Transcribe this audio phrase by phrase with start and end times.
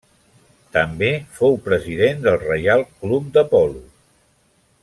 [0.77, 3.89] També fou president del Reial Club de Polo.